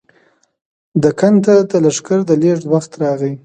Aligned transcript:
دکن 1.03 1.33
ته 1.45 1.53
د 1.69 1.71
لښکر 1.83 2.19
د 2.29 2.31
لېږد 2.41 2.65
وخت 2.73 2.91
راغی. 3.01 3.33